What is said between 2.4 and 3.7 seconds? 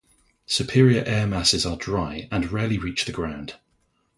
rarely reach the ground.